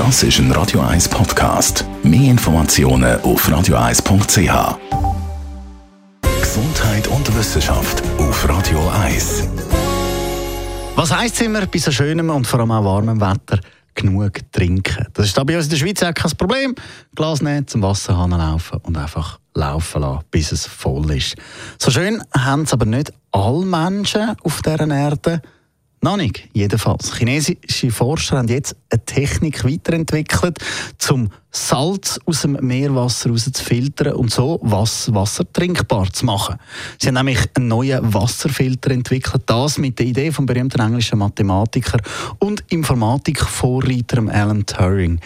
Das 0.00 0.22
ist 0.22 0.38
ein 0.38 0.50
Radio 0.52 0.80
1 0.80 1.10
Podcast. 1.10 1.84
Mehr 2.02 2.30
Informationen 2.30 3.20
auf 3.20 3.46
radio1.ch. 3.46 4.78
Gesundheit 6.40 7.06
und 7.08 7.36
Wissenschaft 7.36 8.02
auf 8.16 8.48
Radio 8.48 8.80
1. 8.88 9.46
Was 10.96 11.14
heisst 11.14 11.34
es 11.34 11.42
immer 11.42 11.66
bei 11.66 11.78
so 11.78 11.90
schönem 11.90 12.30
und 12.30 12.46
vor 12.46 12.60
allem 12.60 12.70
auch 12.70 12.82
warmem 12.82 13.20
Wetter? 13.20 13.60
Genug 13.94 14.50
trinken. 14.50 15.06
Das 15.12 15.26
ist 15.26 15.36
da 15.36 15.44
bei 15.44 15.54
uns 15.54 15.66
in 15.66 15.70
der 15.72 15.76
Schweiz 15.76 16.02
auch 16.02 16.14
kein 16.14 16.30
Problem. 16.30 16.74
Glas 17.14 17.42
nehmen, 17.42 17.66
zum 17.66 17.82
Wasserhahn 17.82 18.30
laufen 18.30 18.78
und 18.78 18.96
einfach 18.96 19.38
laufen 19.52 20.00
lassen, 20.00 20.24
bis 20.30 20.50
es 20.50 20.64
voll 20.64 21.10
ist. 21.12 21.36
So 21.78 21.90
schön 21.90 22.22
haben 22.34 22.62
es 22.62 22.72
aber 22.72 22.86
nicht 22.86 23.12
alle 23.32 23.66
Menschen 23.66 24.34
auf 24.44 24.62
dieser 24.62 24.88
Erde. 24.88 25.42
Noch 26.02 26.16
nicht, 26.16 26.48
jedenfalls. 26.54 27.14
Chinesische 27.14 27.90
Forscher 27.90 28.38
haben 28.38 28.48
jetzt 28.48 28.74
eine 28.88 29.04
Technik 29.04 29.64
weiterentwickelt, 29.64 30.58
um 31.10 31.28
Salz 31.50 32.18
aus 32.24 32.40
dem 32.40 32.52
Meerwasser 32.52 33.34
zu 33.34 33.52
filtern 33.62 34.14
und 34.14 34.30
so 34.30 34.58
Wasser 34.62 35.52
trinkbar 35.52 36.10
zu 36.10 36.24
machen. 36.24 36.56
Sie 36.98 37.08
haben 37.08 37.16
nämlich 37.16 37.40
einen 37.54 37.68
neuen 37.68 38.14
Wasserfilter 38.14 38.92
entwickelt, 38.92 39.42
das 39.44 39.76
mit 39.76 39.98
der 39.98 40.06
Idee 40.06 40.32
vom 40.32 40.46
berühmten 40.46 40.80
englischen 40.80 41.18
Mathematiker 41.18 41.98
und 42.38 42.64
Informatikvorreiter 42.68 44.22
Alan 44.26 44.64
Turing 44.64 45.20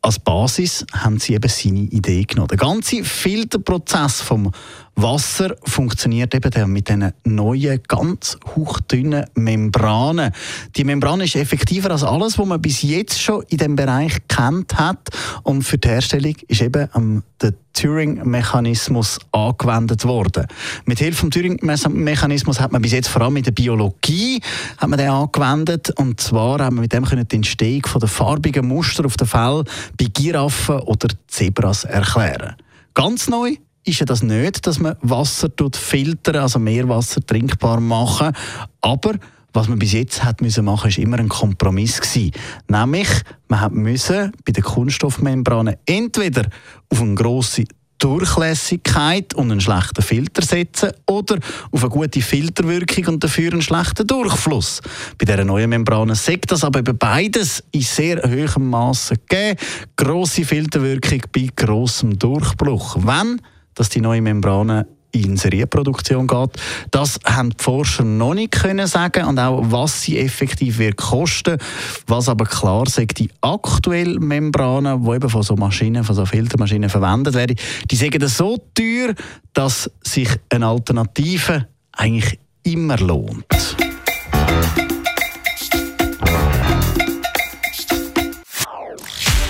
als 0.00 0.18
Basis 0.18 0.86
haben 0.92 1.18
sie 1.18 1.34
eben 1.34 1.48
seine 1.48 1.80
Idee 1.80 2.24
genommen. 2.24 2.48
Der 2.48 2.58
ganze 2.58 3.02
Filterprozess 3.04 4.20
vom 4.20 4.52
Wasser 4.94 5.54
funktioniert 5.64 6.34
eben 6.34 6.72
mit 6.72 6.88
diesen 6.88 7.12
neuen, 7.24 7.80
ganz 7.86 8.36
hauchdünnen 8.56 9.26
Membranen. 9.34 10.32
Die 10.76 10.82
Membran 10.82 11.20
ist 11.20 11.36
effektiver 11.36 11.92
als 11.92 12.02
alles, 12.02 12.38
was 12.38 12.46
man 12.46 12.60
bis 12.60 12.82
jetzt 12.82 13.20
schon 13.20 13.44
in 13.48 13.58
dem 13.58 13.76
Bereich 13.76 14.18
kennt 14.26 14.76
hat. 14.76 15.08
Und 15.44 15.62
für 15.62 15.78
die 15.78 15.88
Herstellung 15.88 16.34
ist 16.48 16.62
eben 16.62 17.22
der 17.40 17.54
Turing-Mechanismus 17.74 19.20
angewendet 19.30 20.04
worden. 20.04 20.46
Mit 20.84 20.98
Hilfe 20.98 21.20
vom 21.20 21.30
Turing-Mechanismus 21.30 22.58
hat 22.58 22.72
man 22.72 22.82
bis 22.82 22.90
jetzt 22.90 23.08
vor 23.08 23.22
allem 23.22 23.36
in 23.36 23.44
der 23.44 23.52
Biologie 23.52 24.40
hat 24.78 24.88
man 24.88 24.98
den 24.98 25.10
angewendet. 25.10 25.90
Und 25.96 26.20
zwar 26.20 26.58
haben 26.58 26.76
wir 26.76 26.80
mit 26.80 26.92
dem 26.92 27.04
können 27.04 27.28
die 27.28 27.36
Entstehung 27.36 27.86
von 27.86 28.00
der 28.00 28.08
farbigen 28.08 28.66
Muster 28.66 29.06
auf 29.06 29.16
den 29.16 29.28
Fell 29.28 29.62
bei 29.98 30.06
Giraffen 30.12 30.80
oder 30.80 31.08
Zebras 31.26 31.84
erklären. 31.84 32.56
Ganz 32.94 33.28
neu 33.28 33.56
ist 33.84 34.00
ja 34.00 34.06
das 34.06 34.22
nicht, 34.22 34.66
dass 34.66 34.78
man 34.78 34.96
Wasser 35.02 35.50
filtern, 35.72 36.36
also 36.36 36.58
Meerwasser 36.58 37.24
trinkbar 37.24 37.80
machen. 37.80 38.32
Aber 38.80 39.14
was 39.52 39.68
man 39.68 39.78
bis 39.78 39.92
jetzt 39.92 40.22
hat 40.24 40.40
müssen 40.40 40.64
machen, 40.64 40.88
ist 40.88 40.98
immer 40.98 41.18
ein 41.18 41.28
Kompromiss 41.28 42.00
gewesen. 42.00 42.32
Nämlich, 42.68 43.08
man 43.48 43.60
hat 43.60 43.72
müssen 43.72 44.32
bei 44.44 44.52
den 44.52 44.62
Kunststoffmembranen 44.62 45.76
entweder 45.86 46.48
auf 46.90 47.00
eine 47.00 47.14
grosse 47.14 47.64
Durchlässigkeit 47.98 49.34
und 49.34 49.50
einen 49.50 49.60
schlechten 49.60 50.02
Filter 50.02 50.42
setzen 50.42 50.92
oder 51.06 51.38
auf 51.70 51.82
eine 51.82 51.90
gute 51.90 52.20
Filterwirkung 52.20 53.14
und 53.14 53.24
dafür 53.24 53.52
einen 53.52 53.62
schlechten 53.62 54.06
Durchfluss. 54.06 54.80
Bei 55.18 55.24
dieser 55.24 55.44
neuen 55.44 55.70
Membranen 55.70 56.14
sagt 56.14 56.50
das 56.52 56.64
aber 56.64 56.82
beides 56.82 57.62
in 57.72 57.82
sehr 57.82 58.22
hohem 58.22 58.70
Maße 58.70 59.16
gegeben. 59.26 59.58
Grosse 59.96 60.44
Filterwirkung 60.44 61.22
bei 61.32 61.48
grossem 61.54 62.18
Durchbruch. 62.18 62.96
Wenn 63.00 63.40
dass 63.78 63.88
die 63.88 64.00
neue 64.00 64.20
Membrane 64.20 64.88
in 65.12 65.36
Serienproduktion 65.36 66.26
geht. 66.26 66.50
Das 66.90 67.18
haben 67.24 67.50
die 67.50 67.62
Forscher 67.62 68.04
noch 68.04 68.34
nicht 68.34 68.52
können 68.52 68.86
sagen 68.86 69.24
und 69.24 69.38
auch 69.38 69.62
was 69.70 70.02
sie 70.02 70.18
effektiv 70.18 70.78
wird 70.78 70.96
kosten. 70.96 71.58
Was 72.06 72.28
aber 72.28 72.44
klar 72.44 72.88
sagt, 72.88 73.18
die 73.18 73.30
aktuellen 73.40 74.26
Membranen, 74.26 75.04
die 75.04 75.10
eben 75.10 75.28
von 75.28 75.42
so 75.42 75.56
Maschinen, 75.56 76.04
von 76.04 76.14
so 76.14 76.26
Filtermaschinen 76.26 76.90
verwendet 76.90 77.34
werden, 77.34 77.56
die 77.90 77.96
sind 77.96 78.28
so 78.28 78.58
teuer, 78.74 79.14
dass 79.52 79.90
sich 80.02 80.28
eine 80.50 80.66
Alternative 80.66 81.68
eigentlich 81.92 82.38
immer 82.62 82.98
lohnt. 82.98 83.46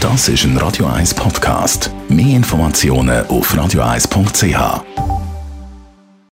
Das 0.00 0.28
ist 0.28 0.44
ein 0.44 0.56
Radio 0.56 0.86
1 0.86 1.14
Podcast. 1.14 1.90
Mehr 2.08 2.36
Informationen 2.36 3.24
auf 3.28 3.54
radio1.ch. 3.54 5.11